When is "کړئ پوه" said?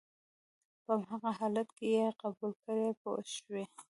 2.63-3.21